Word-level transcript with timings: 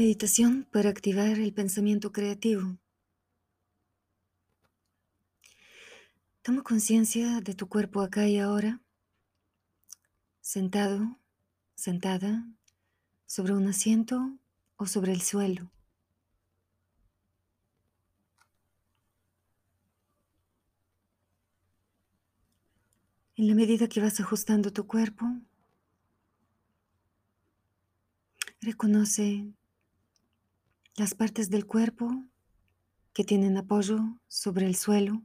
Meditación 0.00 0.66
para 0.72 0.88
activar 0.88 1.38
el 1.38 1.52
pensamiento 1.52 2.10
creativo. 2.10 2.78
Toma 6.40 6.62
conciencia 6.62 7.42
de 7.42 7.52
tu 7.52 7.68
cuerpo 7.68 8.00
acá 8.00 8.26
y 8.26 8.38
ahora, 8.38 8.80
sentado, 10.40 11.18
sentada, 11.74 12.48
sobre 13.26 13.52
un 13.52 13.68
asiento 13.68 14.38
o 14.76 14.86
sobre 14.86 15.12
el 15.12 15.20
suelo. 15.20 15.70
En 23.36 23.48
la 23.48 23.54
medida 23.54 23.86
que 23.86 24.00
vas 24.00 24.18
ajustando 24.18 24.72
tu 24.72 24.86
cuerpo, 24.86 25.26
reconoce 28.62 29.52
las 31.00 31.14
partes 31.14 31.48
del 31.48 31.64
cuerpo 31.64 32.10
que 33.14 33.24
tienen 33.24 33.56
apoyo 33.56 34.20
sobre 34.28 34.66
el 34.66 34.76
suelo 34.76 35.22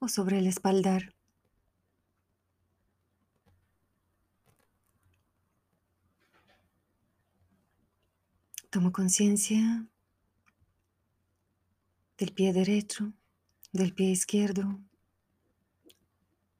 o 0.00 0.08
sobre 0.08 0.36
el 0.36 0.46
espaldar. 0.46 1.14
Tomo 8.68 8.92
conciencia 8.92 9.88
del 12.18 12.34
pie 12.34 12.52
derecho, 12.52 13.14
del 13.72 13.94
pie 13.94 14.10
izquierdo, 14.10 14.78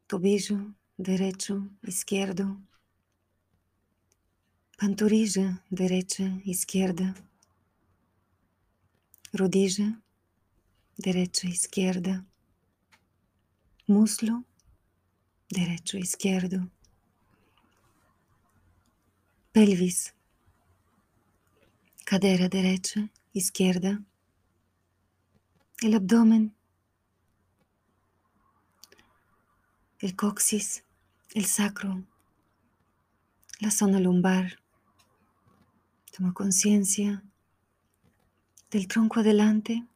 tobillo 0.06 0.74
derecho, 0.96 1.68
izquierdo, 1.82 2.62
pantorrilla 4.78 5.62
derecha, 5.68 6.40
izquierda 6.44 7.14
rodilla, 9.36 10.00
derecha, 10.96 11.48
izquierda, 11.48 12.24
muslo, 13.86 14.44
derecho, 15.48 15.98
izquierdo, 15.98 16.68
pelvis, 19.52 20.14
cadera 22.04 22.48
derecha, 22.48 23.10
izquierda, 23.32 24.02
el 25.82 25.94
abdomen, 25.94 26.56
el 29.98 30.16
coxis, 30.16 30.84
el 31.34 31.44
sacro, 31.46 32.04
la 33.60 33.70
zona 33.70 34.00
lumbar. 34.00 34.58
Toma 36.16 36.32
conciencia 36.32 37.22
del 38.70 38.88
tronco 38.88 39.20
adelante, 39.20 39.86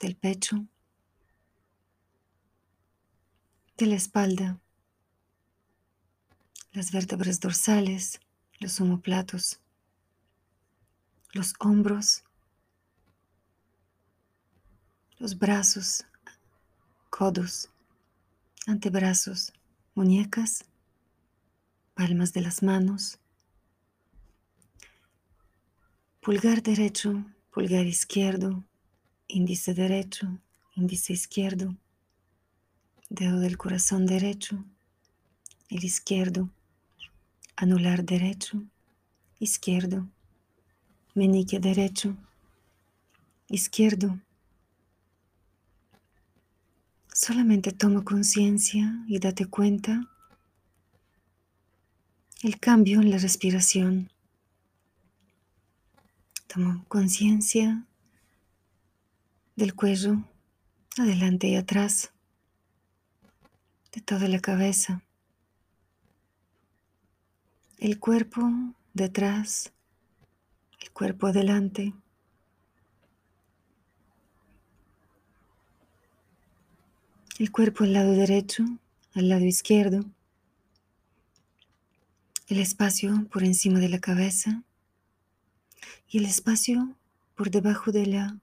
del 0.00 0.16
pecho, 0.16 0.66
de 3.76 3.86
la 3.86 3.96
espalda, 3.96 4.60
las 6.72 6.92
vértebras 6.92 7.40
dorsales, 7.40 8.20
los 8.60 8.80
omoplatos, 8.80 9.60
los 11.32 11.54
hombros, 11.58 12.24
los 15.18 15.38
brazos, 15.38 16.04
codos, 17.10 17.70
antebrazos, 18.66 19.52
muñecas, 19.94 20.64
palmas 21.94 22.32
de 22.32 22.40
las 22.40 22.62
manos, 22.62 23.18
pulgar 26.20 26.62
derecho, 26.62 27.24
pulgar 27.54 27.86
izquierdo, 27.86 28.64
índice 29.28 29.74
derecho, 29.74 30.40
índice 30.74 31.12
izquierdo, 31.12 31.76
dedo 33.08 33.38
del 33.38 33.56
corazón 33.56 34.06
derecho, 34.06 34.64
el 35.68 35.84
izquierdo, 35.84 36.50
anular 37.54 38.02
derecho, 38.02 38.60
izquierdo, 39.38 40.08
meñique 41.14 41.60
derecho, 41.60 42.16
izquierdo. 43.48 44.18
Solamente 47.12 47.70
toma 47.70 48.02
conciencia 48.02 49.04
y 49.06 49.20
date 49.20 49.46
cuenta 49.46 50.10
el 52.42 52.58
cambio 52.58 53.00
en 53.00 53.12
la 53.12 53.18
respiración. 53.18 54.10
Conciencia 56.86 57.84
del 59.56 59.74
cuello, 59.74 60.22
adelante 60.96 61.48
y 61.48 61.56
atrás, 61.56 62.12
de 63.90 64.00
toda 64.00 64.28
la 64.28 64.38
cabeza, 64.38 65.02
el 67.78 67.98
cuerpo 67.98 68.48
detrás, 68.92 69.72
el 70.80 70.92
cuerpo 70.92 71.26
adelante. 71.26 71.92
El 77.40 77.50
cuerpo 77.50 77.82
al 77.82 77.94
lado 77.94 78.12
derecho, 78.12 78.64
al 79.14 79.28
lado 79.28 79.44
izquierdo, 79.44 80.04
el 82.46 82.60
espacio 82.60 83.26
por 83.32 83.42
encima 83.42 83.80
de 83.80 83.88
la 83.88 83.98
cabeza, 83.98 84.62
y 86.08 86.18
el 86.18 86.26
espacio 86.26 86.96
por 87.34 87.50
debajo 87.50 87.92
de 87.92 88.06
la 88.06 88.38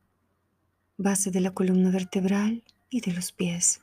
base 0.97 1.31
de 1.31 1.41
la 1.41 1.51
columna 1.51 1.89
vertebral 1.89 2.63
y 2.89 3.01
de 3.01 3.13
los 3.13 3.31
pies. 3.31 3.79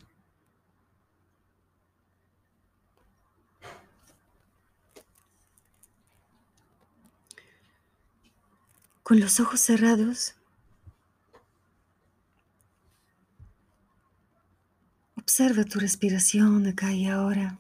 Con 9.02 9.20
los 9.20 9.40
ojos 9.40 9.60
cerrados, 9.60 10.34
observa 15.16 15.64
tu 15.64 15.78
respiración 15.78 16.66
acá 16.66 16.92
y 16.92 17.06
ahora. 17.06 17.58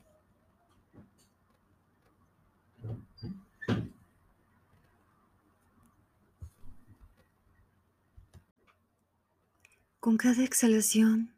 Con 10.08 10.16
cada 10.16 10.42
exhalación, 10.42 11.34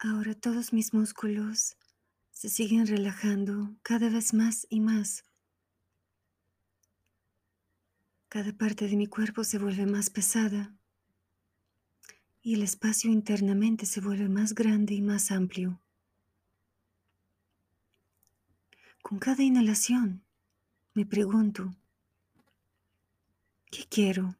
ahora 0.00 0.34
todos 0.34 0.72
mis 0.72 0.92
músculos 0.92 1.76
se 2.32 2.48
siguen 2.48 2.88
relajando 2.88 3.76
cada 3.82 4.10
vez 4.10 4.34
más 4.34 4.66
y 4.68 4.80
más. 4.80 5.22
Cada 8.28 8.52
parte 8.52 8.88
de 8.88 8.96
mi 8.96 9.06
cuerpo 9.06 9.44
se 9.44 9.60
vuelve 9.60 9.86
más 9.86 10.10
pesada 10.10 10.74
y 12.42 12.54
el 12.54 12.64
espacio 12.64 13.12
internamente 13.12 13.86
se 13.86 14.00
vuelve 14.00 14.28
más 14.28 14.56
grande 14.56 14.94
y 14.94 15.02
más 15.02 15.30
amplio. 15.30 15.80
Con 19.02 19.20
cada 19.20 19.44
inhalación 19.44 20.24
me 20.94 21.06
pregunto, 21.06 21.76
¿qué 23.70 23.84
quiero? 23.88 24.34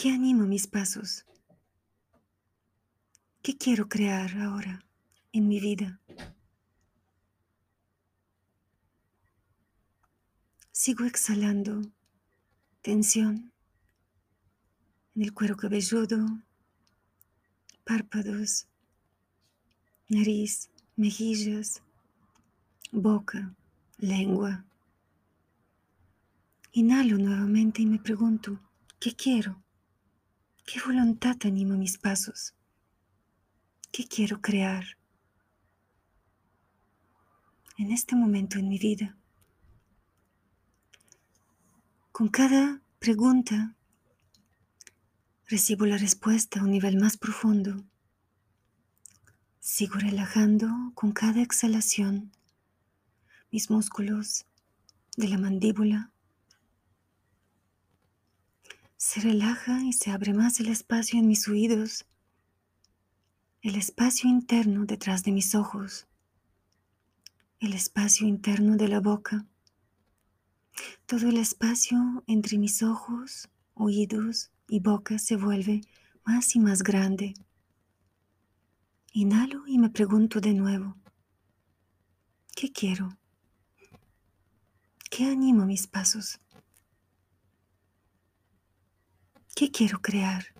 ¿Qué 0.00 0.12
anima 0.12 0.46
mis 0.46 0.68
pasos? 0.68 1.26
¿Qué 3.42 3.58
quiero 3.58 3.88
crear 3.88 4.30
ahora 4.38 4.84
en 5.32 5.48
mi 5.48 5.58
vida? 5.58 6.00
Sigo 10.70 11.04
exhalando 11.04 11.82
tensión 12.80 13.52
en 15.16 15.22
el 15.22 15.34
cuero 15.34 15.56
cabelludo, 15.56 16.44
párpados, 17.82 18.68
nariz, 20.08 20.70
mejillas, 20.94 21.82
boca, 22.92 23.52
lengua. 23.96 24.64
Inhalo 26.70 27.18
nuevamente 27.18 27.82
y 27.82 27.86
me 27.86 27.98
pregunto, 27.98 28.60
¿qué 29.00 29.16
quiero? 29.16 29.60
¿Qué 30.70 30.82
voluntad 30.84 31.34
anima 31.44 31.76
mis 31.76 31.96
pasos? 31.96 32.52
¿Qué 33.90 34.06
quiero 34.06 34.42
crear 34.42 34.84
en 37.78 37.90
este 37.90 38.14
momento 38.14 38.58
en 38.58 38.68
mi 38.68 38.78
vida? 38.78 39.16
Con 42.12 42.28
cada 42.28 42.82
pregunta 42.98 43.76
recibo 45.46 45.86
la 45.86 45.96
respuesta 45.96 46.60
a 46.60 46.64
un 46.64 46.72
nivel 46.72 46.98
más 47.00 47.16
profundo. 47.16 47.82
Sigo 49.60 49.94
relajando 49.94 50.68
con 50.94 51.12
cada 51.12 51.40
exhalación 51.40 52.30
mis 53.50 53.70
músculos 53.70 54.44
de 55.16 55.28
la 55.28 55.38
mandíbula. 55.38 56.12
Se 59.10 59.20
relaja 59.20 59.82
y 59.82 59.94
se 59.94 60.10
abre 60.10 60.34
más 60.34 60.60
el 60.60 60.68
espacio 60.68 61.18
en 61.18 61.26
mis 61.26 61.48
oídos, 61.48 62.04
el 63.62 63.74
espacio 63.76 64.28
interno 64.28 64.84
detrás 64.84 65.22
de 65.22 65.32
mis 65.32 65.54
ojos, 65.54 66.06
el 67.58 67.72
espacio 67.72 68.28
interno 68.28 68.76
de 68.76 68.86
la 68.86 69.00
boca, 69.00 69.46
todo 71.06 71.26
el 71.30 71.38
espacio 71.38 72.22
entre 72.26 72.58
mis 72.58 72.82
ojos, 72.82 73.48
oídos 73.72 74.50
y 74.68 74.80
boca 74.80 75.18
se 75.18 75.36
vuelve 75.36 75.80
más 76.26 76.54
y 76.54 76.60
más 76.60 76.82
grande. 76.82 77.32
Inhalo 79.14 79.66
y 79.66 79.78
me 79.78 79.88
pregunto 79.88 80.38
de 80.38 80.52
nuevo, 80.52 80.98
¿qué 82.54 82.70
quiero? 82.70 83.16
¿Qué 85.08 85.24
anima 85.24 85.64
mis 85.64 85.86
pasos? 85.86 86.38
¿Qué 89.58 89.72
quiero 89.72 90.00
crear? 90.00 90.54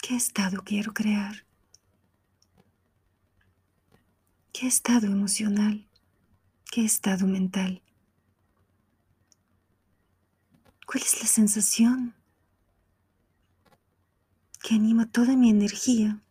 ¿Qué 0.00 0.14
estado 0.14 0.62
quiero 0.62 0.94
crear? 0.94 1.44
¿Qué 4.52 4.68
estado 4.68 5.08
emocional? 5.08 5.88
¿Qué 6.70 6.84
estado 6.84 7.26
mental? 7.26 7.82
¿Cuál 10.86 11.02
es 11.02 11.20
la 11.20 11.26
sensación 11.26 12.14
que 14.62 14.76
anima 14.76 15.10
toda 15.10 15.34
mi 15.34 15.50
energía, 15.50 16.22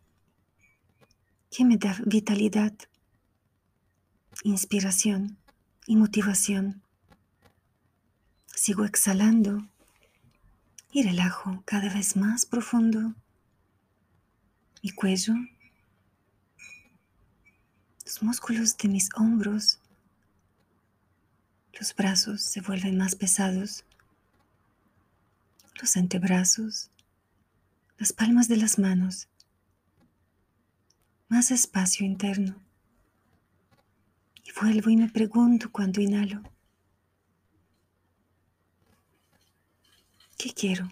que 1.50 1.66
me 1.66 1.76
da 1.76 2.00
vitalidad, 2.06 2.72
inspiración 4.44 5.36
y 5.86 5.96
motivación? 5.96 6.82
Sigo 8.46 8.86
exhalando 8.86 9.69
y 10.92 11.02
relajo 11.02 11.62
cada 11.64 11.92
vez 11.92 12.16
más 12.16 12.46
profundo 12.46 13.14
mi 14.82 14.90
cuello, 14.90 15.34
los 18.04 18.22
músculos 18.22 18.76
de 18.78 18.88
mis 18.88 19.08
hombros, 19.14 19.78
los 21.78 21.94
brazos 21.94 22.42
se 22.42 22.60
vuelven 22.60 22.96
más 22.96 23.14
pesados 23.14 23.84
los 25.80 25.96
antebrazos, 25.96 26.90
las 27.98 28.12
palmas 28.12 28.48
de 28.48 28.58
las 28.58 28.78
manos, 28.78 29.28
más 31.28 31.50
espacio 31.50 32.04
interno. 32.04 32.56
Y 34.44 34.50
vuelvo 34.60 34.90
y 34.90 34.96
me 34.96 35.08
pregunto 35.08 35.70
cuando 35.72 36.00
inhalo, 36.00 36.42
¿qué 40.40 40.54
quiero? 40.54 40.90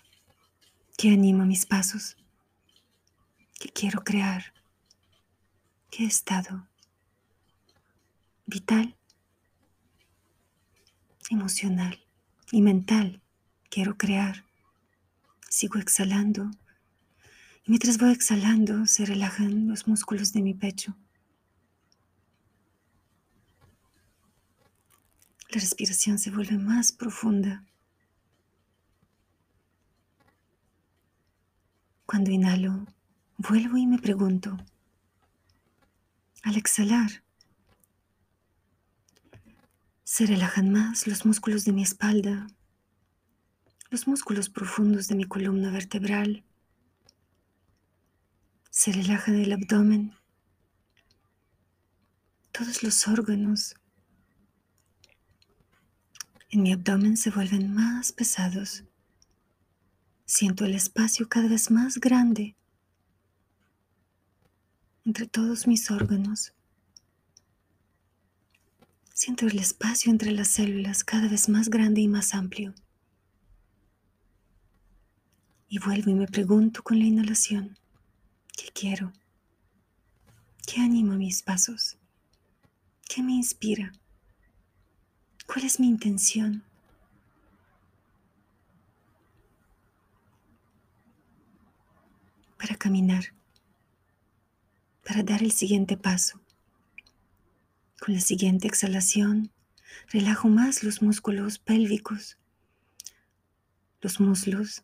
¿Qué 0.98 1.08
anima 1.10 1.46
mis 1.46 1.64
pasos? 1.64 2.18
¿Qué 3.58 3.70
quiero 3.70 4.04
crear? 4.04 4.52
¿Qué 5.90 6.04
estado? 6.04 6.68
Vital, 8.44 8.94
emocional 11.30 11.98
y 12.52 12.60
mental 12.60 13.22
quiero 13.70 13.96
crear. 13.96 14.44
Sigo 15.48 15.78
exhalando 15.78 16.50
y 17.64 17.70
mientras 17.70 17.96
voy 17.96 18.12
exhalando 18.12 18.84
se 18.84 19.06
relajan 19.06 19.66
los 19.66 19.88
músculos 19.88 20.34
de 20.34 20.42
mi 20.42 20.52
pecho. 20.52 20.94
La 25.48 25.58
respiración 25.58 26.18
se 26.18 26.30
vuelve 26.30 26.58
más 26.58 26.92
profunda. 26.92 27.64
Cuando 32.10 32.30
inhalo, 32.30 32.86
vuelvo 33.36 33.76
y 33.76 33.86
me 33.86 33.98
pregunto, 33.98 34.56
al 36.42 36.56
exhalar, 36.56 37.22
se 40.04 40.24
relajan 40.24 40.72
más 40.72 41.06
los 41.06 41.26
músculos 41.26 41.66
de 41.66 41.72
mi 41.74 41.82
espalda, 41.82 42.46
los 43.90 44.08
músculos 44.08 44.48
profundos 44.48 45.08
de 45.08 45.16
mi 45.16 45.24
columna 45.24 45.70
vertebral. 45.70 46.44
Se 48.70 48.90
relajan 48.90 49.34
el 49.34 49.52
abdomen, 49.52 50.14
todos 52.52 52.82
los 52.82 53.06
órganos 53.06 53.74
en 56.48 56.62
mi 56.62 56.72
abdomen 56.72 57.18
se 57.18 57.28
vuelven 57.28 57.74
más 57.74 58.12
pesados. 58.12 58.87
Siento 60.30 60.66
el 60.66 60.74
espacio 60.74 61.26
cada 61.26 61.48
vez 61.48 61.70
más 61.70 61.96
grande 61.96 62.54
entre 65.06 65.26
todos 65.26 65.66
mis 65.66 65.90
órganos. 65.90 66.52
Siento 69.14 69.46
el 69.46 69.58
espacio 69.58 70.12
entre 70.12 70.32
las 70.32 70.48
células 70.48 71.02
cada 71.02 71.28
vez 71.28 71.48
más 71.48 71.70
grande 71.70 72.02
y 72.02 72.08
más 72.08 72.34
amplio. 72.34 72.74
Y 75.70 75.78
vuelvo 75.78 76.10
y 76.10 76.14
me 76.14 76.26
pregunto 76.26 76.82
con 76.82 76.98
la 76.98 77.06
inhalación, 77.06 77.78
¿qué 78.54 78.68
quiero? 78.70 79.14
¿Qué 80.66 80.82
anima 80.82 81.16
mis 81.16 81.42
pasos? 81.42 81.96
¿Qué 83.08 83.22
me 83.22 83.32
inspira? 83.32 83.92
¿Cuál 85.46 85.64
es 85.64 85.80
mi 85.80 85.88
intención? 85.88 86.67
Para 92.58 92.74
caminar, 92.76 93.32
para 95.06 95.22
dar 95.22 95.42
el 95.42 95.52
siguiente 95.52 95.96
paso. 95.96 96.40
Con 98.00 98.14
la 98.14 98.20
siguiente 98.20 98.66
exhalación, 98.66 99.52
relajo 100.08 100.48
más 100.48 100.82
los 100.82 101.00
músculos 101.00 101.58
pélvicos, 101.58 102.36
los 104.00 104.20
muslos, 104.20 104.82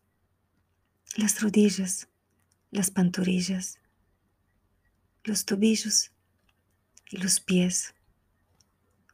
las 1.16 1.40
rodillas, 1.42 2.08
las 2.70 2.90
pantorrillas, 2.90 3.78
los 5.24 5.44
tobillos 5.44 6.12
y 7.10 7.18
los 7.18 7.40
pies. 7.40 7.94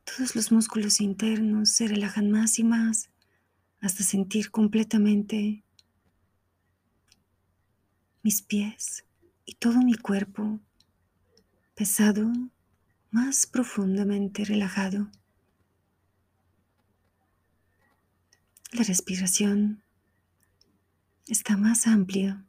Todos 0.05 0.37
los 0.37 0.53
músculos 0.53 1.01
internos 1.01 1.71
se 1.71 1.89
relajan 1.89 2.31
más 2.31 2.59
y 2.59 2.65
más 2.65 3.11
hasta 3.81 4.03
sentir 4.03 4.51
completamente 4.51 5.65
mis 8.23 8.43
pies 8.43 9.05
y 9.47 9.55
todo 9.55 9.81
mi 9.81 9.95
cuerpo 9.95 10.61
pesado, 11.75 12.31
más 13.11 13.47
profundamente 13.47 14.45
relajado. 14.45 15.11
La 18.73 18.83
respiración 18.83 19.83
está 21.27 21.57
más 21.57 21.87
amplio. 21.87 22.45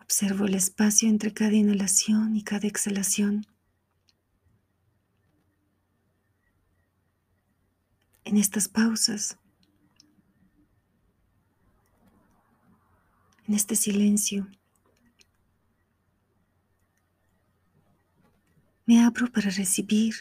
Observo 0.00 0.46
el 0.46 0.54
espacio 0.54 1.08
entre 1.08 1.32
cada 1.32 1.52
inhalación 1.52 2.36
y 2.36 2.42
cada 2.42 2.66
exhalación. 2.66 3.46
En 8.24 8.36
estas 8.36 8.68
pausas, 8.68 9.38
en 13.52 13.56
este 13.56 13.76
silencio, 13.76 14.48
me 18.86 19.04
abro 19.04 19.30
para 19.30 19.50
recibir 19.50 20.14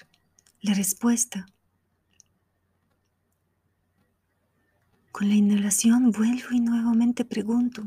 la 0.60 0.74
respuesta 0.74 1.46
Con 5.14 5.30
la 5.30 5.36
inhalación 5.36 6.12
vuelvo 6.12 6.48
y 6.52 6.60
nuevamente 6.60 7.26
pregunto. 7.26 7.86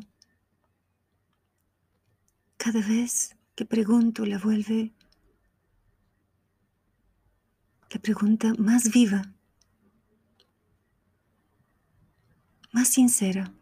Cada 2.57 2.81
vez 2.81 3.35
que 3.55 3.65
pregunto 3.65 4.25
la 4.27 4.39
vuelve 4.39 4.93
la 7.91 8.01
pregunta 8.01 8.53
más 8.59 8.91
viva, 8.91 9.23
más 12.73 12.89
sincera. 12.89 13.53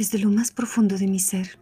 desde 0.00 0.18
lo 0.18 0.30
más 0.30 0.50
profundo 0.50 0.96
de 0.96 1.06
mi 1.06 1.20
ser. 1.20 1.58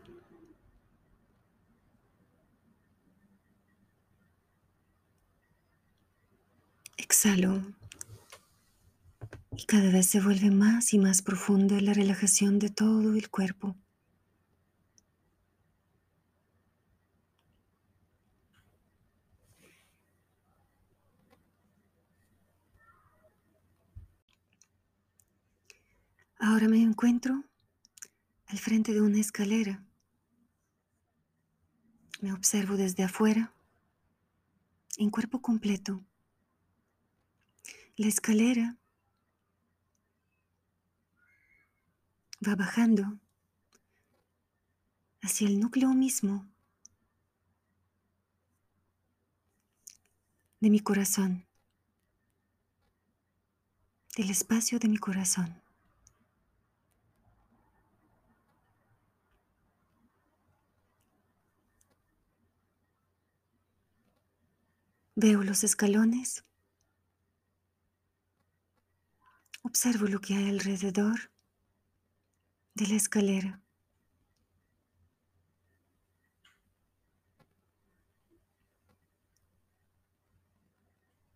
Exhalo 6.97 7.61
y 9.57 9.64
cada 9.64 9.90
vez 9.90 10.07
se 10.07 10.21
vuelve 10.21 10.52
más 10.52 10.95
y 10.95 11.00
más 11.00 11.21
profunda 11.21 11.80
la 11.80 11.92
relajación 11.92 12.61
de 12.61 12.71
todo 12.71 13.12
el 13.16 13.28
cuerpo. 13.28 13.75
Ahora 26.38 26.68
me 26.68 26.80
encuentro 26.80 27.47
al 28.48 28.58
frente 28.58 28.94
de 28.94 29.02
una 29.02 29.20
escalera. 29.20 29.84
Me 32.20 32.32
observo 32.32 32.76
desde 32.76 33.04
afuera, 33.04 33.52
en 34.96 35.10
cuerpo 35.10 35.40
completo. 35.40 36.02
La 37.96 38.08
escalera 38.08 38.76
va 42.46 42.56
bajando 42.56 43.18
hacia 45.20 45.46
el 45.46 45.60
núcleo 45.60 45.92
mismo 45.92 46.46
de 50.60 50.70
mi 50.70 50.80
corazón, 50.80 51.46
del 54.16 54.30
espacio 54.30 54.78
de 54.78 54.88
mi 54.88 54.96
corazón. 54.96 55.67
Veo 65.20 65.42
los 65.42 65.64
escalones, 65.64 66.44
observo 69.62 70.06
lo 70.06 70.20
que 70.20 70.37
hay 70.37 70.48
alrededor 70.48 71.32
de 72.75 72.87
la 72.87 72.94
escalera. 72.94 73.60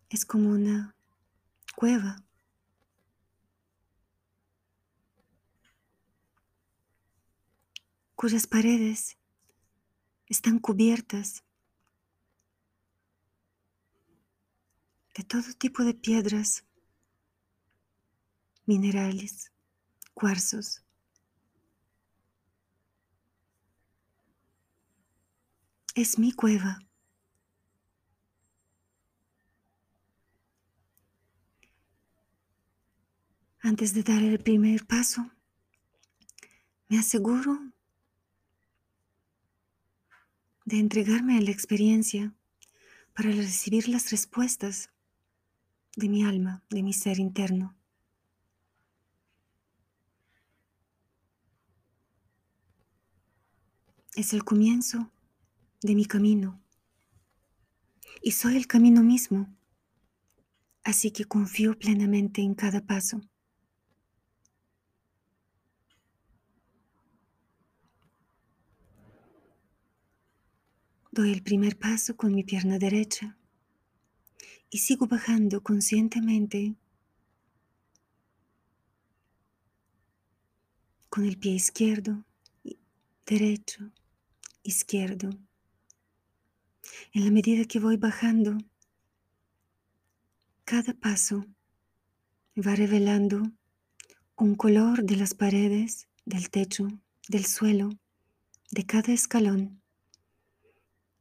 Es 0.07 0.23
como 0.23 0.51
una 0.51 0.95
cueva. 1.75 2.23
cuyas 8.15 8.47
paredes 8.47 9.17
están 10.29 10.59
cubiertas 10.59 11.43
de 15.13 15.23
todo 15.23 15.53
tipo 15.57 15.83
de 15.83 15.93
piedras, 15.93 16.63
minerales, 18.65 19.51
cuarzos. 20.13 20.83
Es 25.95 26.17
mi 26.17 26.31
cueva. 26.31 26.79
Antes 33.59 33.93
de 33.93 34.03
dar 34.03 34.21
el 34.21 34.39
primer 34.39 34.85
paso, 34.85 35.31
me 36.89 36.97
aseguro 36.97 37.71
de 40.65 40.79
entregarme 40.79 41.37
a 41.37 41.41
la 41.41 41.51
experiencia 41.51 42.33
para 43.13 43.29
recibir 43.29 43.87
las 43.87 44.11
respuestas 44.11 44.92
de 45.95 46.09
mi 46.09 46.23
alma, 46.23 46.63
de 46.69 46.83
mi 46.83 46.93
ser 46.93 47.19
interno. 47.19 47.75
Es 54.15 54.33
el 54.33 54.43
comienzo 54.43 55.11
de 55.81 55.95
mi 55.95 56.05
camino 56.05 56.61
y 58.21 58.31
soy 58.31 58.55
el 58.55 58.67
camino 58.67 59.01
mismo, 59.03 59.53
así 60.83 61.11
que 61.11 61.25
confío 61.25 61.77
plenamente 61.77 62.41
en 62.41 62.53
cada 62.53 62.85
paso. 62.85 63.21
Doy 71.11 71.31
el 71.31 71.43
primer 71.43 71.77
paso 71.77 72.17
con 72.17 72.33
mi 72.33 72.43
pierna 72.43 72.79
derecha 72.79 73.37
y 74.73 74.79
sigo 74.79 75.05
bajando 75.05 75.61
conscientemente 75.61 76.73
con 81.09 81.25
el 81.25 81.37
pie 81.37 81.51
izquierdo, 81.51 82.25
derecho, 83.23 83.91
izquierdo. 84.63 85.29
En 87.11 87.23
la 87.23 87.29
medida 87.29 87.65
que 87.65 87.79
voy 87.79 87.97
bajando, 87.97 88.57
cada 90.65 90.95
paso 90.95 91.45
va 92.57 92.73
revelando 92.73 93.43
un 94.37 94.55
color 94.55 95.03
de 95.03 95.17
las 95.17 95.35
paredes, 95.35 96.07
del 96.25 96.49
techo, 96.49 96.87
del 97.29 97.45
suelo, 97.45 97.91
de 98.71 98.87
cada 98.87 99.13
escalón, 99.13 99.83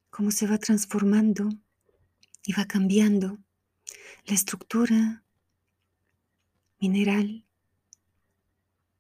cómo 0.09 0.31
se 0.31 0.47
va 0.47 0.57
transformando 0.57 1.51
y 2.45 2.53
va 2.53 2.65
cambiando 2.67 3.39
la 4.25 4.35
estructura 4.35 5.25
mineral, 6.81 7.45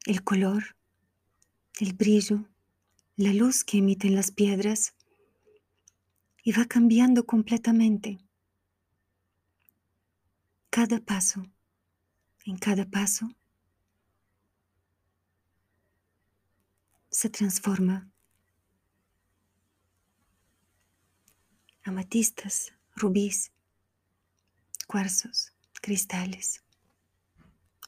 el 0.06 0.22
color, 0.22 0.76
el 1.80 1.92
brillo, 1.94 2.48
la 3.16 3.32
luz 3.32 3.64
que 3.64 3.78
emiten 3.78 4.14
las 4.14 4.30
piedras 4.30 4.94
y 6.44 6.52
va 6.52 6.64
cambiando 6.64 7.24
completamente. 7.24 8.18
Cada 10.70 11.00
paso, 11.00 11.44
en 12.44 12.56
cada 12.56 12.88
paso, 12.88 13.28
se 17.10 17.28
transforma. 17.28 18.08
Amatistas, 21.84 22.72
rubíes, 22.94 23.52
cuarzos, 24.86 25.52
cristales, 25.80 26.62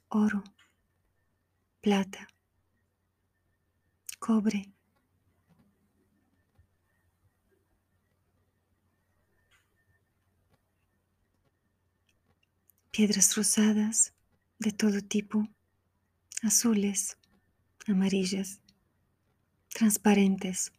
oro, 0.08 0.42
plata, 1.80 2.26
cobre. 4.18 4.70
Piedras 12.90 13.34
rosadas 13.36 14.14
de 14.60 14.70
todo 14.70 15.02
tipo, 15.02 15.48
azules, 16.42 17.18
amarillas, 17.88 18.60
transparentes. 19.74 20.72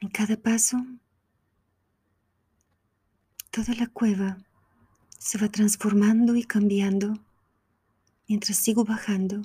En 0.00 0.08
cada 0.10 0.36
paso, 0.36 0.78
toda 3.50 3.74
la 3.74 3.88
cueva 3.88 4.38
se 5.18 5.38
va 5.38 5.48
transformando 5.48 6.36
y 6.36 6.44
cambiando 6.44 7.14
mientras 8.28 8.58
sigo 8.58 8.84
bajando. 8.84 9.42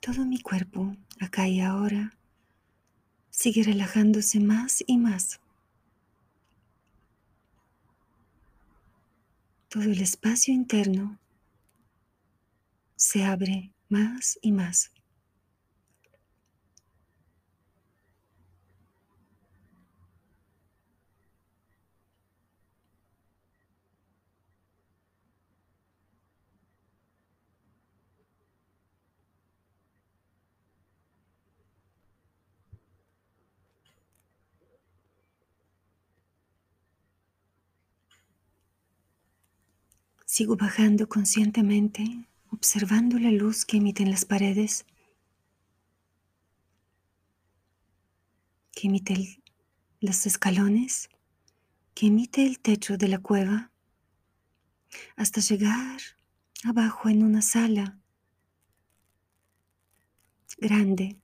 Todo 0.00 0.24
mi 0.24 0.40
cuerpo, 0.40 0.96
acá 1.20 1.46
y 1.46 1.60
ahora, 1.60 2.16
sigue 3.30 3.62
relajándose 3.62 4.40
más 4.40 4.82
y 4.84 4.98
más. 4.98 5.40
Todo 9.68 9.84
el 9.84 10.00
espacio 10.00 10.52
interno 10.52 11.20
se 12.96 13.24
abre 13.24 13.72
más 13.88 14.40
y 14.42 14.50
más. 14.50 14.90
Sigo 40.38 40.54
bajando 40.54 41.08
conscientemente, 41.08 42.28
observando 42.52 43.18
la 43.18 43.32
luz 43.32 43.64
que 43.64 43.78
emiten 43.78 44.08
las 44.08 44.24
paredes, 44.24 44.86
que 48.70 48.86
emite 48.86 49.42
los 49.98 50.26
escalones, 50.26 51.08
que 51.92 52.06
emite 52.06 52.46
el 52.46 52.60
techo 52.60 52.96
de 52.96 53.08
la 53.08 53.18
cueva, 53.18 53.72
hasta 55.16 55.40
llegar 55.40 56.00
abajo 56.62 57.08
en 57.08 57.24
una 57.24 57.42
sala 57.42 57.98
grande. 60.56 61.16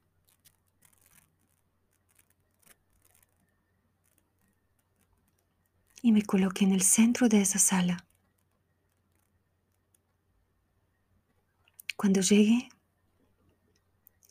Y 6.03 6.11
me 6.11 6.23
coloqué 6.23 6.65
en 6.65 6.73
el 6.73 6.83
centro 6.83 7.29
de 7.29 7.43
esa 7.43 7.61
sala. 7.61 8.04
Cuando 12.05 12.21
llegue 12.21 12.69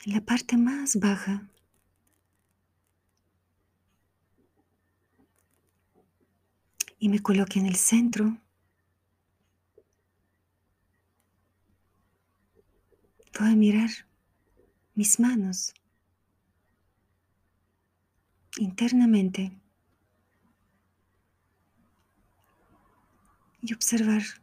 en 0.05 0.13
la 0.13 0.21
parte 0.21 0.57
más 0.57 0.99
baja, 0.99 1.49
y 6.99 7.09
me 7.09 7.19
coloqué 7.19 7.57
en 7.57 7.65
el 7.65 7.75
centro, 7.75 8.37
voy 13.39 13.49
a 13.49 13.55
mirar 13.55 13.89
mis 14.93 15.19
manos 15.19 15.73
internamente 18.57 19.59
y 23.63 23.73
observar 23.73 24.42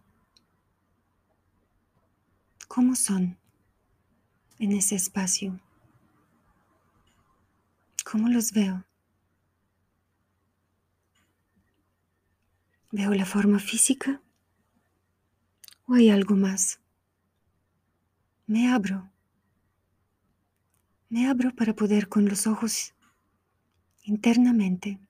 cómo 2.71 2.95
son 2.95 3.37
en 4.61 4.71
ese 4.71 4.95
espacio, 4.95 5.59
cómo 8.05 8.29
los 8.29 8.53
veo. 8.53 8.85
¿Veo 12.93 13.13
la 13.15 13.27
forma 13.27 13.59
física 13.59 14.23
o 15.87 15.95
hay 15.95 16.11
algo 16.11 16.37
más? 16.37 16.79
Me 18.47 18.69
abro. 18.69 19.11
Me 21.09 21.27
abro 21.27 21.53
para 21.57 21.75
poder 21.75 22.09
con 22.09 22.29
los 22.29 22.47
ojos 22.47 22.95
internamente 24.05 25.01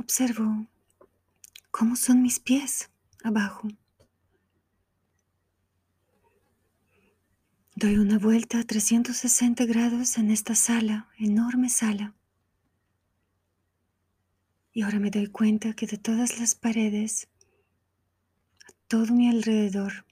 observo 0.00 0.66
cómo 1.70 1.94
son 1.94 2.22
mis 2.22 2.40
pies 2.40 2.90
abajo. 3.22 3.68
Doy 7.76 7.96
una 7.96 8.18
vuelta 8.18 8.58
a 8.60 8.64
360 8.64 9.64
grados 9.66 10.18
en 10.18 10.30
esta 10.30 10.54
sala, 10.54 11.08
enorme 11.18 11.68
sala. 11.68 12.14
Y 14.72 14.82
ahora 14.82 14.98
me 14.98 15.10
doy 15.10 15.28
cuenta 15.28 15.74
que 15.74 15.86
de 15.86 15.96
todas 15.96 16.38
las 16.38 16.54
paredes, 16.54 17.28
a 18.68 18.72
todo 18.88 19.12
mi 19.12 19.28
alrededor, 19.28 20.04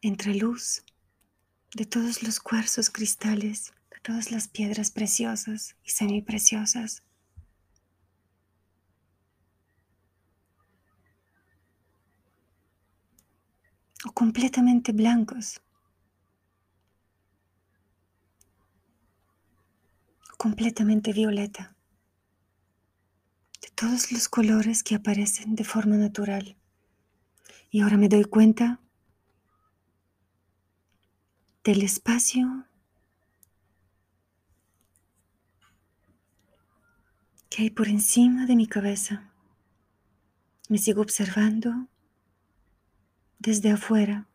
entra 0.00 0.34
luz 0.34 0.82
de 1.74 1.86
todos 1.86 2.22
los 2.22 2.38
cuarzos 2.40 2.90
cristales, 2.90 3.72
todas 4.02 4.30
las 4.30 4.48
piedras 4.48 4.90
preciosas 4.90 5.76
y 5.84 5.90
semipreciosas. 5.90 7.02
o 14.04 14.10
completamente 14.12 14.90
blancos. 14.92 15.62
completamente 20.42 21.12
violeta, 21.12 21.76
de 23.60 23.68
todos 23.76 24.10
los 24.10 24.28
colores 24.28 24.82
que 24.82 24.96
aparecen 24.96 25.54
de 25.54 25.62
forma 25.62 25.96
natural. 25.96 26.56
Y 27.70 27.80
ahora 27.82 27.96
me 27.96 28.08
doy 28.08 28.24
cuenta 28.24 28.80
del 31.62 31.82
espacio 31.82 32.66
que 37.52 37.64
hay 37.64 37.70
por 37.70 37.86
encima 37.86 38.46
de 38.46 38.56
mi 38.56 38.66
cabeza. 38.66 39.30
Me 40.70 40.78
sigo 40.78 41.02
observando 41.02 41.86
desde 43.38 43.70
afuera. 43.70 44.26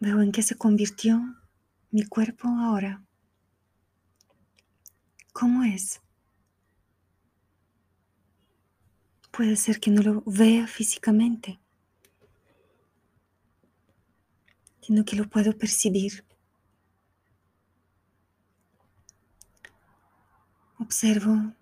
Veo 0.00 0.22
en 0.22 0.32
qué 0.32 0.42
se 0.42 0.56
convirtió 0.56 1.22
mi 1.92 2.02
cuerpo 2.02 2.48
ahora. 2.48 3.04
¿Cómo 5.32 5.62
es? 5.62 6.00
Puede 9.30 9.54
ser 9.54 9.78
que 9.78 9.92
no 9.92 10.02
lo 10.02 10.24
vea 10.26 10.66
físicamente, 10.66 11.60
sino 14.80 15.04
que 15.04 15.14
lo 15.14 15.30
puedo 15.30 15.56
percibir. 15.56 16.24
Observo 20.82 21.54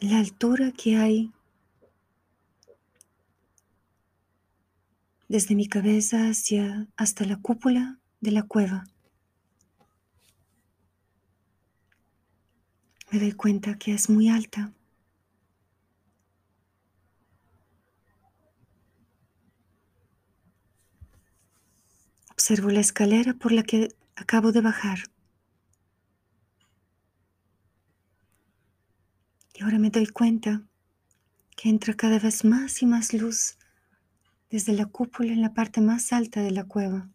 la 0.00 0.20
altura 0.20 0.70
que 0.70 0.96
hay 0.96 1.32
desde 5.28 5.56
mi 5.56 5.66
cabeza 5.66 6.28
hacia 6.28 6.86
hasta 6.96 7.24
la 7.24 7.36
cúpula 7.36 7.98
de 8.20 8.30
la 8.30 8.44
cueva. 8.44 8.84
me 13.10 13.18
doy 13.18 13.32
cuenta 13.32 13.76
que 13.76 13.92
es 13.92 14.08
muy 14.08 14.28
alta. 14.28 14.72
Observo 22.30 22.70
la 22.70 22.78
escalera 22.78 23.34
por 23.34 23.50
la 23.50 23.64
que 23.64 23.88
acabo 24.14 24.52
de 24.52 24.60
bajar. 24.60 25.00
Y 29.60 29.62
ahora 29.62 29.78
me 29.78 29.90
doy 29.90 30.06
cuenta 30.06 30.62
que 31.54 31.68
entra 31.68 31.92
cada 31.92 32.18
vez 32.18 32.46
más 32.46 32.80
y 32.80 32.86
más 32.86 33.12
luz 33.12 33.58
desde 34.48 34.72
la 34.72 34.86
cúpula 34.86 35.34
en 35.34 35.42
la 35.42 35.52
parte 35.52 35.82
más 35.82 36.14
alta 36.14 36.40
de 36.40 36.50
la 36.50 36.64
cueva. 36.64 37.10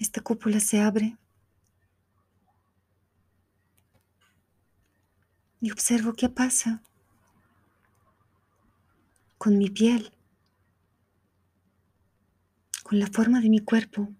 Esta 0.00 0.20
cúpula 0.22 0.58
se 0.58 0.80
abre 0.80 1.16
y 5.60 5.70
observo 5.70 6.12
qué 6.14 6.28
pasa 6.28 6.82
con 9.38 9.56
mi 9.56 9.70
piel, 9.70 10.12
con 12.82 12.98
la 12.98 13.06
forma 13.06 13.40
de 13.40 13.50
mi 13.50 13.60
cuerpo, 13.60 14.12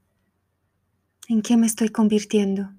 en 1.27 1.43
qué 1.43 1.57
me 1.57 1.67
estoy 1.67 1.89
convirtiendo. 1.89 2.76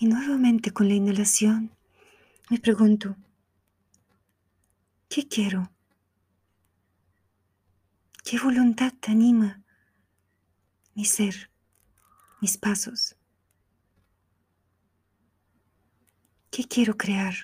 Y 0.00 0.06
nuevamente 0.06 0.70
con 0.70 0.86
la 0.86 0.94
inhalación 0.94 1.72
me 2.50 2.60
pregunto, 2.60 3.16
¿qué 5.08 5.26
quiero? 5.26 5.72
¿Qué 8.22 8.38
voluntad 8.38 8.92
te 9.00 9.10
anima 9.10 9.60
mi 10.94 11.04
ser, 11.04 11.50
mis 12.40 12.56
pasos? 12.56 13.16
¿Qué 16.52 16.62
quiero 16.64 16.96
crear? 16.96 17.34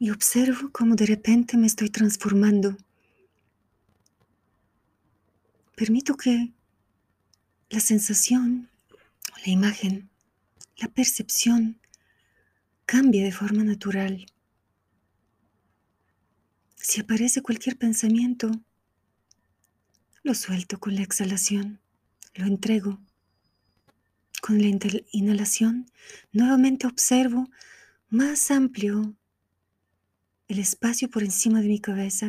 Y 0.00 0.10
observo 0.10 0.70
cómo 0.72 0.96
de 0.96 1.06
repente 1.06 1.56
me 1.56 1.68
estoy 1.68 1.90
transformando. 1.90 2.76
Permito 5.80 6.14
que 6.14 6.52
la 7.70 7.80
sensación, 7.80 8.68
la 9.46 9.50
imagen, 9.50 10.10
la 10.76 10.88
percepción 10.88 11.80
cambie 12.84 13.24
de 13.24 13.32
forma 13.32 13.64
natural. 13.64 14.26
Si 16.76 17.00
aparece 17.00 17.40
cualquier 17.40 17.78
pensamiento, 17.78 18.50
lo 20.22 20.34
suelto 20.34 20.78
con 20.78 20.96
la 20.96 21.00
exhalación, 21.00 21.80
lo 22.34 22.44
entrego. 22.44 23.00
Con 24.42 24.60
la 24.60 24.68
inhalación, 25.12 25.90
nuevamente 26.30 26.88
observo 26.88 27.48
más 28.10 28.50
amplio 28.50 29.16
el 30.46 30.58
espacio 30.58 31.08
por 31.08 31.22
encima 31.22 31.62
de 31.62 31.68
mi 31.68 31.80
cabeza 31.80 32.28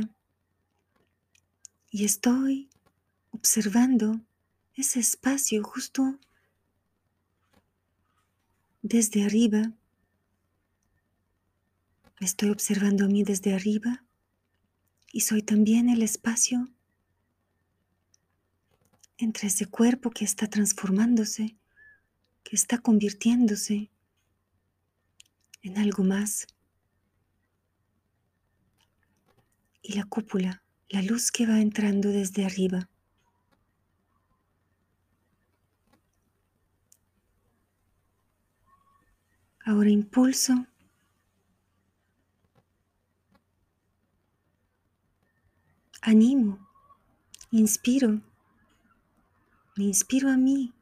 y 1.90 2.06
estoy 2.06 2.71
observando 3.32 4.22
ese 4.76 5.00
espacio 5.00 5.64
justo 5.64 6.20
desde 8.82 9.24
arriba. 9.24 9.74
Me 12.20 12.28
estoy 12.28 12.50
observando 12.50 13.06
a 13.06 13.08
mí 13.08 13.24
desde 13.24 13.54
arriba 13.54 14.06
y 15.12 15.22
soy 15.22 15.42
también 15.42 15.90
el 15.90 16.02
espacio 16.02 16.70
entre 19.18 19.48
ese 19.48 19.66
cuerpo 19.68 20.10
que 20.10 20.26
está 20.26 20.48
transformándose, 20.48 21.56
que 22.44 22.56
está 22.56 22.80
convirtiéndose 22.80 23.92
en 25.62 25.78
algo 25.78 26.04
más. 26.04 26.48
Y 29.84 29.94
la 29.94 30.06
cúpula, 30.06 30.64
la 30.90 31.02
luz 31.02 31.32
que 31.32 31.46
va 31.46 31.60
entrando 31.60 32.10
desde 32.10 32.46
arriba. 32.46 32.91
Ahora 39.72 39.90
impulso. 39.90 40.54
Animo. 46.02 46.60
Inspiro. 47.52 48.22
Me 49.78 49.86
inspiro 49.86 50.30
a 50.30 50.36
mí 50.36 50.74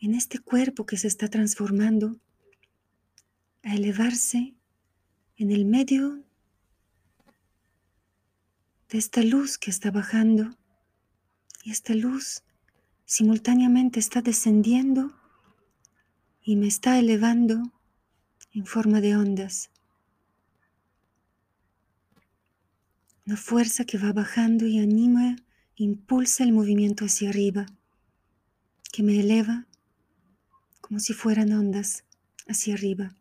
en 0.00 0.14
este 0.14 0.38
cuerpo 0.38 0.84
que 0.84 0.98
se 0.98 1.08
está 1.08 1.28
transformando 1.28 2.20
a 3.62 3.74
elevarse 3.74 4.54
en 5.38 5.50
el 5.50 5.64
medio 5.64 6.22
de 8.90 8.98
esta 8.98 9.22
luz 9.22 9.56
que 9.56 9.70
está 9.70 9.90
bajando 9.90 10.50
y 11.64 11.70
esta 11.70 11.94
luz 11.94 12.42
simultáneamente 13.06 13.98
está 13.98 14.20
descendiendo 14.20 15.10
y 16.42 16.56
me 16.56 16.66
está 16.66 16.98
elevando 16.98 17.72
en 18.52 18.66
forma 18.66 19.00
de 19.00 19.16
ondas. 19.16 19.70
Una 23.26 23.36
fuerza 23.36 23.84
que 23.84 23.98
va 23.98 24.12
bajando 24.12 24.66
y 24.66 24.78
anima, 24.78 25.36
impulsa 25.76 26.44
el 26.44 26.52
movimiento 26.52 27.04
hacia 27.04 27.28
arriba, 27.28 27.66
que 28.92 29.02
me 29.02 29.20
eleva 29.20 29.66
como 30.80 30.98
si 30.98 31.12
fueran 31.12 31.52
ondas 31.52 32.04
hacia 32.46 32.74
arriba. 32.74 33.14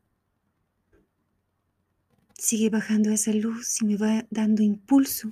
Sigue 2.38 2.70
bajando 2.70 3.12
esa 3.12 3.34
luz 3.34 3.82
y 3.82 3.86
me 3.86 3.98
va 3.98 4.26
dando 4.30 4.64
impulso 4.64 5.32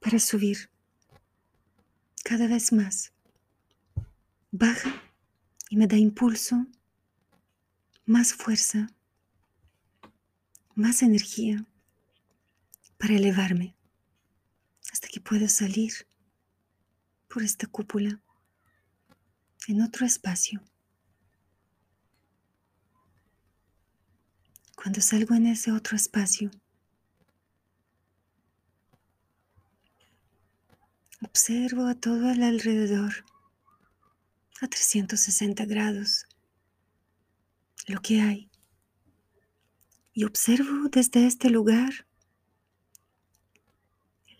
para 0.00 0.18
subir 0.18 0.68
cada 2.22 2.46
vez 2.46 2.72
más. 2.72 3.12
Baja 4.50 5.02
y 5.70 5.76
me 5.76 5.86
da 5.86 5.96
impulso, 5.96 6.66
más 8.06 8.34
fuerza, 8.34 8.88
más 10.76 11.02
energía 11.02 11.66
para 12.98 13.14
elevarme 13.14 13.76
hasta 14.92 15.08
que 15.08 15.20
puedo 15.20 15.48
salir 15.48 15.92
por 17.28 17.42
esta 17.42 17.66
cúpula 17.66 18.22
en 19.66 19.82
otro 19.82 20.06
espacio. 20.06 20.62
Cuando 24.76 25.00
salgo 25.00 25.34
en 25.34 25.46
ese 25.46 25.72
otro 25.72 25.96
espacio, 25.96 26.50
observo 31.22 31.86
a 31.86 31.96
todo 31.96 32.30
el 32.30 32.44
alrededor 32.44 33.24
a 34.60 34.68
360 34.68 35.64
grados 35.64 36.25
lo 37.86 38.00
que 38.00 38.20
hay 38.20 38.50
y 40.12 40.24
observo 40.24 40.88
desde 40.90 41.26
este 41.26 41.50
lugar 41.50 42.06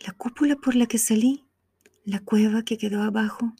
la 0.07 0.13
cúpula 0.13 0.57
por 0.57 0.75
la 0.75 0.87
que 0.87 0.99
salí, 0.99 1.45
la 2.05 2.21
cueva 2.21 2.63
que 2.63 2.79
quedó 2.79 3.03
abajo 3.03 3.53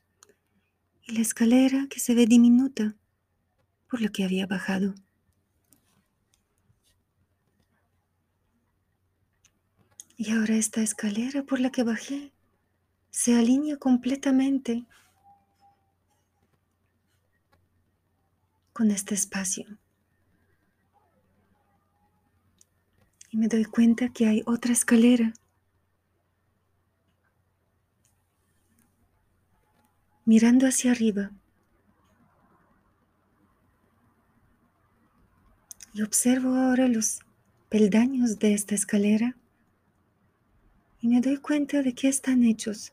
y 1.03 1.13
la 1.13 1.21
escalera 1.21 1.87
que 1.91 2.01
se 2.01 2.15
ve 2.15 2.27
diminuta 2.27 2.97
por 3.89 4.01
la 4.01 4.09
que 4.09 4.25
había 4.25 4.47
bajado. 4.47 4.95
Y 10.17 10.31
ahora 10.31 10.57
esta 10.57 10.83
escalera 10.83 11.43
por 11.43 11.61
la 11.61 11.71
que 11.71 11.83
bajé 11.83 12.33
se 13.11 13.37
alinea 13.37 13.77
completamente 13.77 14.87
con 18.77 18.91
este 18.91 19.15
espacio. 19.15 19.65
Y 23.31 23.39
me 23.39 23.49
doy 23.49 23.65
cuenta 23.65 24.11
que 24.11 24.27
hay 24.27 24.43
otra 24.45 24.75
escalera 24.75 25.33
mirando 30.27 30.67
hacia 30.67 30.91
arriba. 30.91 31.31
Y 35.95 36.03
observo 36.03 36.55
ahora 36.55 36.87
los 36.87 37.21
peldaños 37.71 38.39
de 38.39 38.53
esta 38.53 38.75
escalera 38.75 39.39
y 41.01 41.09
me 41.09 41.23
doy 41.23 41.39
cuenta 41.39 41.81
de 41.81 41.95
que 41.95 42.09
están 42.09 42.45
hechos. 42.45 42.93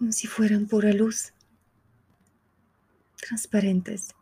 Como 0.00 0.12
si 0.12 0.26
fueran 0.26 0.66
pura 0.66 0.94
luz, 0.94 1.34
transparentes. 3.16 4.14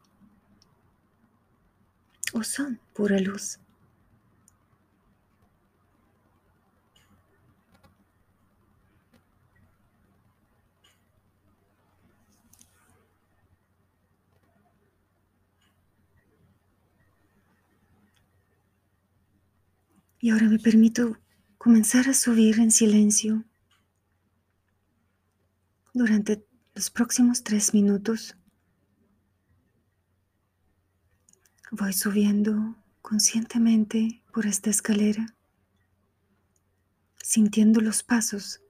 O 2.33 2.43
son 2.43 2.81
pura 2.93 3.21
luz. 3.21 3.61
Y 20.21 20.31
ahora 20.31 20.47
me 20.49 20.59
permito 20.59 21.17
comenzar 21.57 22.09
a 22.09 22.15
subir 22.15 22.59
en 22.59 22.73
silencio 22.73 23.45
durante 25.99 26.47
los 26.75 26.91
próximos 26.91 27.43
tres 27.43 27.75
minutos. 27.75 28.37
Voy 31.73 31.93
subiendo 31.93 32.77
conscientemente 33.03 34.23
por 34.33 34.47
esta 34.47 34.71
escalera, 34.71 35.35
sintiendo 37.23 37.81
los 37.81 38.03
pasos 38.03 38.63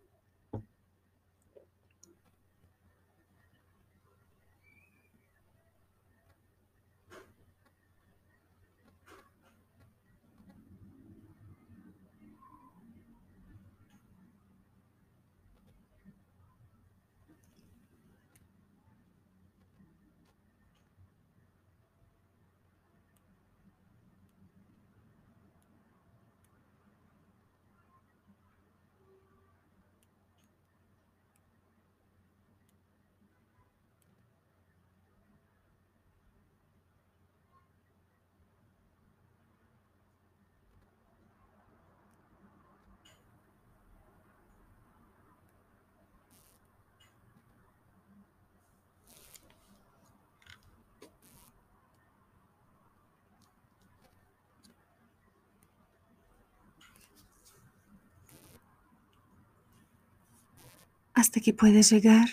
hasta 61.19 61.41
que 61.41 61.53
puedes 61.53 61.91
llegar 61.91 62.29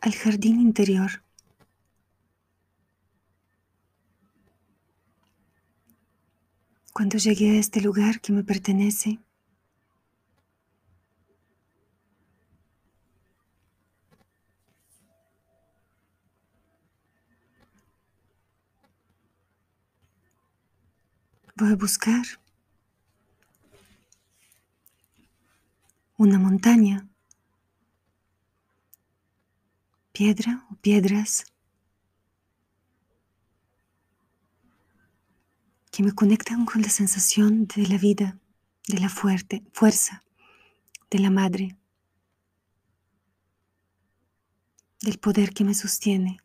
al 0.00 0.14
jardín 0.14 0.60
interior. 0.60 1.22
Cuando 6.92 7.18
llegué 7.18 7.50
a 7.50 7.60
este 7.60 7.80
lugar 7.80 8.20
que 8.20 8.32
me 8.32 8.42
pertenece, 8.42 9.20
Voy 21.58 21.72
a 21.72 21.74
buscar 21.74 22.24
una 26.16 26.38
montaña, 26.38 27.08
piedra 30.12 30.64
o 30.70 30.76
piedras 30.76 31.46
que 35.90 36.04
me 36.04 36.12
conectan 36.12 36.64
con 36.64 36.80
la 36.80 36.90
sensación 36.90 37.66
de 37.66 37.88
la 37.88 37.98
vida, 37.98 38.38
de 38.86 39.00
la 39.00 39.08
fuerte, 39.08 39.64
fuerza, 39.72 40.22
de 41.10 41.18
la 41.18 41.30
madre, 41.30 41.76
del 45.00 45.18
poder 45.18 45.52
que 45.52 45.64
me 45.64 45.74
sostiene. 45.74 46.38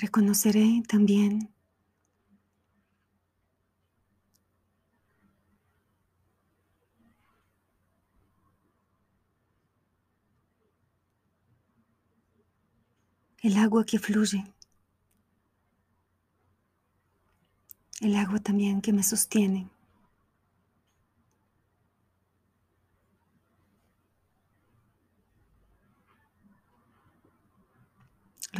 Reconoceré 0.00 0.82
también 0.88 1.52
el 13.42 13.58
agua 13.58 13.84
que 13.84 13.98
fluye, 13.98 14.42
el 18.00 18.16
agua 18.16 18.38
también 18.38 18.80
que 18.80 18.94
me 18.94 19.02
sostiene. 19.02 19.68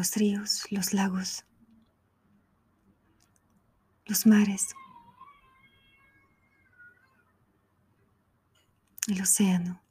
Los 0.01 0.17
ríos, 0.17 0.65
los 0.71 0.95
lagos, 0.95 1.45
los 4.07 4.27
mares, 4.27 4.75
el 9.09 9.21
océano. 9.21 9.83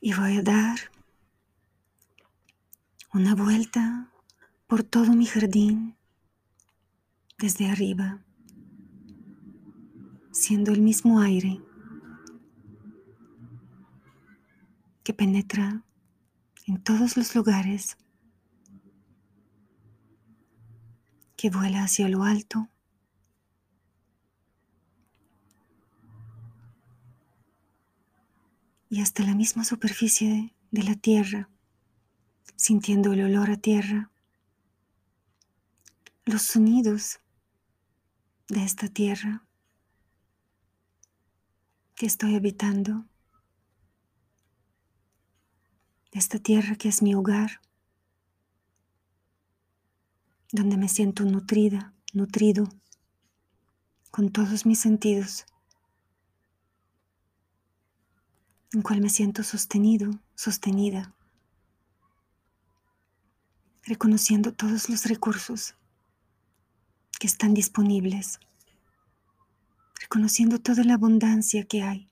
Y 0.00 0.12
voy 0.14 0.38
a 0.38 0.42
dar 0.42 0.80
una 3.14 3.36
vuelta 3.36 4.10
por 4.66 4.82
todo 4.82 5.12
mi 5.12 5.26
jardín 5.26 5.96
desde 7.38 7.70
arriba, 7.70 8.24
siendo 10.32 10.72
el 10.72 10.80
mismo 10.80 11.20
aire 11.20 11.67
que 15.08 15.14
penetra 15.14 15.82
en 16.66 16.82
todos 16.82 17.16
los 17.16 17.34
lugares, 17.34 17.96
que 21.34 21.48
vuela 21.48 21.82
hacia 21.82 22.10
lo 22.10 22.24
alto. 22.24 22.68
y 28.90 29.00
hasta 29.00 29.22
la 29.22 29.34
misma 29.34 29.64
superficie 29.64 30.54
de 30.70 30.82
la 30.82 30.94
tierra, 30.94 31.48
sintiendo 32.56 33.14
el 33.14 33.22
olor 33.22 33.50
a 33.50 33.56
tierra, 33.56 34.10
los 36.26 36.42
sonidos 36.42 37.20
de 38.48 38.62
esta 38.62 38.88
tierra 38.88 39.46
que 41.94 42.04
estoy 42.04 42.34
habitando 42.34 43.06
esta 46.12 46.38
tierra 46.38 46.76
que 46.76 46.88
es 46.88 47.02
mi 47.02 47.14
hogar, 47.14 47.60
donde 50.52 50.76
me 50.76 50.88
siento 50.88 51.24
nutrida, 51.24 51.92
nutrido, 52.12 52.68
con 54.10 54.30
todos 54.30 54.64
mis 54.64 54.80
sentidos, 54.80 55.44
en 58.72 58.82
cual 58.82 59.00
me 59.00 59.10
siento 59.10 59.42
sostenido, 59.42 60.10
sostenida, 60.34 61.14
reconociendo 63.84 64.52
todos 64.52 64.88
los 64.88 65.04
recursos 65.06 65.74
que 67.18 67.26
están 67.26 67.54
disponibles, 67.54 68.38
reconociendo 70.00 70.58
toda 70.58 70.84
la 70.84 70.94
abundancia 70.94 71.64
que 71.64 71.82
hay. 71.82 72.07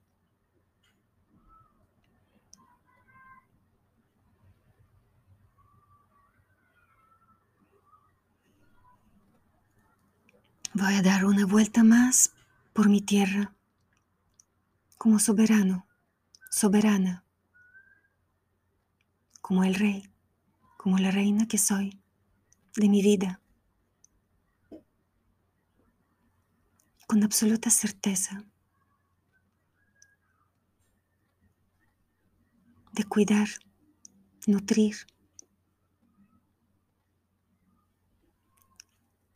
Voy 10.79 10.93
a 10.93 11.01
dar 11.01 11.25
una 11.25 11.47
vuelta 11.47 11.83
más 11.83 12.35
por 12.75 12.91
mi 12.91 13.01
tierra 13.01 13.55
como 14.99 15.19
soberano, 15.19 15.87
soberana, 16.51 17.25
como 19.41 19.65
el 19.65 19.75
rey, 19.75 20.13
como 20.77 20.99
la 20.99 21.11
reina 21.11 21.49
que 21.49 21.57
soy 21.57 21.99
de 22.75 22.91
mi 22.91 23.01
vida, 23.01 23.41
con 27.07 27.25
absoluta 27.25 27.71
certeza 27.71 28.45
de 32.93 33.05
cuidar, 33.05 33.49
nutrir, 34.47 34.95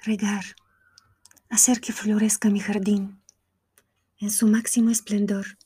regar 0.01 0.45
hacer 1.51 1.81
que 1.81 1.93
florezca 1.93 2.49
mi 2.49 2.61
jardín 2.61 3.21
en 4.19 4.31
su 4.31 4.47
máximo 4.47 4.91
esplendor. 4.91 5.59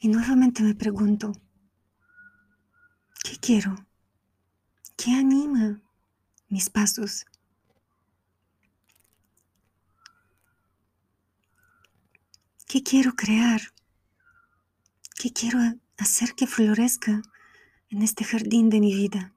Y 0.00 0.08
nuevamente 0.08 0.62
me 0.62 0.74
pregunto, 0.74 1.32
¿qué 3.22 3.36
quiero? 3.36 3.86
¿Qué 4.96 5.12
anima 5.12 5.80
mis 6.48 6.70
pasos? 6.70 7.26
¿Qué 12.66 12.82
quiero 12.82 13.14
crear? 13.14 13.60
¿Qué 15.18 15.30
quiero 15.32 15.58
hacer 15.98 16.34
que 16.34 16.46
florezca 16.46 17.22
en 17.90 18.02
este 18.02 18.24
jardín 18.24 18.70
de 18.70 18.80
mi 18.80 18.94
vida? 18.94 19.34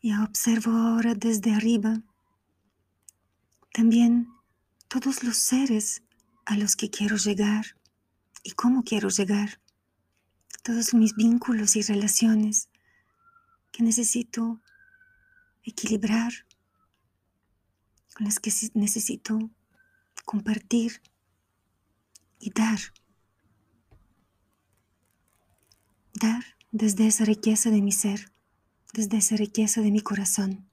Y 0.00 0.14
observo 0.14 0.70
ahora 0.70 1.14
desde 1.14 1.52
arriba 1.52 2.02
también 3.72 4.28
todos 4.88 5.22
los 5.22 5.36
seres 5.36 6.02
a 6.44 6.56
los 6.56 6.76
que 6.76 6.90
quiero 6.90 7.16
llegar 7.16 7.76
y 8.42 8.52
cómo 8.52 8.84
quiero 8.84 9.08
llegar. 9.08 9.60
Todos 10.62 10.94
mis 10.94 11.14
vínculos 11.14 11.76
y 11.76 11.82
relaciones 11.82 12.68
que 13.72 13.82
necesito 13.82 14.60
equilibrar, 15.62 16.32
con 18.14 18.26
las 18.26 18.40
que 18.40 18.52
necesito 18.74 19.50
compartir 20.24 21.02
y 22.40 22.50
dar. 22.50 22.78
Dar 26.14 26.44
desde 26.72 27.06
esa 27.06 27.24
riqueza 27.24 27.70
de 27.70 27.82
mi 27.82 27.92
ser 27.92 28.32
desde 28.92 29.18
esa 29.18 29.36
riqueza 29.36 29.80
de 29.80 29.90
mi 29.90 30.00
corazón. 30.00 30.67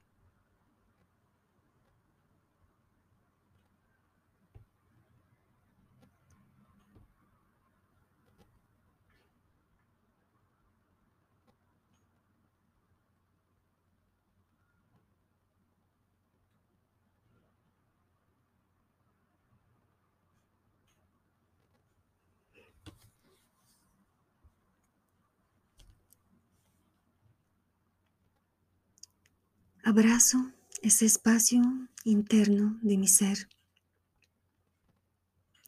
Abrazo 29.88 30.52
ese 30.82 31.06
espacio 31.06 31.62
interno 32.02 32.76
de 32.82 32.98
mi 32.98 33.06
ser, 33.06 33.48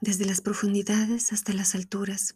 desde 0.00 0.24
las 0.24 0.40
profundidades 0.40 1.32
hasta 1.32 1.52
las 1.52 1.76
alturas, 1.76 2.34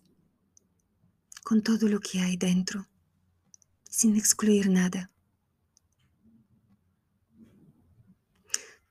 con 1.42 1.60
todo 1.60 1.88
lo 1.88 1.98
que 1.98 2.20
hay 2.20 2.36
dentro, 2.36 2.86
sin 3.90 4.14
excluir 4.14 4.70
nada. 4.70 5.10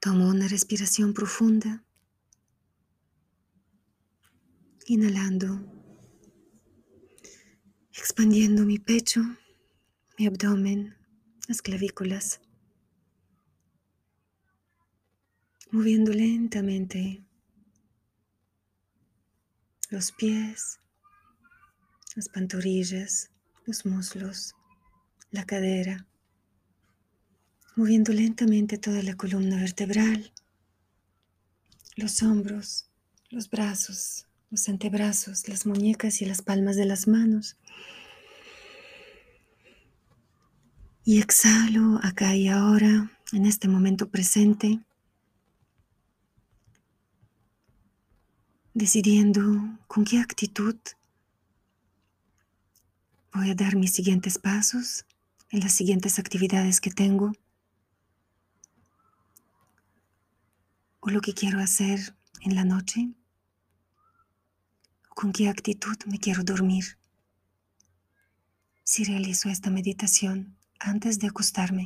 Tomo 0.01 0.27
una 0.27 0.49
respiración 0.49 1.13
profunda, 1.13 1.85
inhalando, 4.85 5.65
expandiendo 7.93 8.65
mi 8.65 8.79
pecho, 8.79 9.21
mi 10.17 10.27
abdomen, 10.27 10.97
las 11.47 11.61
clavículas. 11.61 12.41
Moviendo 15.71 16.11
lentamente 16.11 17.23
los 19.89 20.11
pies, 20.11 20.79
las 22.15 22.27
pantorrillas, 22.27 23.31
los 23.65 23.85
muslos, 23.85 24.53
la 25.31 25.45
cadera, 25.45 26.05
moviendo 27.77 28.11
lentamente 28.11 28.77
toda 28.77 29.01
la 29.01 29.15
columna 29.15 29.57
vertebral, 29.57 30.33
los 31.95 32.21
hombros, 32.21 32.89
los 33.29 33.49
brazos, 33.49 34.27
los 34.49 34.67
antebrazos, 34.67 35.47
las 35.47 35.65
muñecas 35.65 36.21
y 36.21 36.25
las 36.25 36.41
palmas 36.41 36.75
de 36.75 36.85
las 36.85 37.07
manos. 37.07 37.57
Y 41.05 41.21
exhalo 41.21 41.99
acá 42.03 42.35
y 42.35 42.49
ahora, 42.49 43.09
en 43.31 43.45
este 43.45 43.69
momento 43.69 44.09
presente, 44.09 44.81
decidiendo 48.73 49.41
con 49.87 50.05
qué 50.05 50.19
actitud 50.19 50.75
voy 53.33 53.49
a 53.49 53.55
dar 53.55 53.75
mis 53.75 53.93
siguientes 53.93 54.37
pasos 54.37 55.05
en 55.49 55.59
las 55.59 55.73
siguientes 55.73 56.19
actividades 56.19 56.79
que 56.79 56.91
tengo 56.91 57.33
o 61.01 61.09
lo 61.09 61.19
que 61.21 61.33
quiero 61.33 61.59
hacer 61.59 62.15
en 62.41 62.55
la 62.55 62.63
noche 62.63 63.09
o 65.09 65.15
con 65.15 65.33
qué 65.33 65.49
actitud 65.49 65.97
me 66.05 66.19
quiero 66.19 66.43
dormir 66.43 66.97
si 68.83 69.03
realizo 69.03 69.49
esta 69.49 69.69
meditación 69.69 70.57
antes 70.79 71.19
de 71.19 71.27
acostarme. 71.27 71.85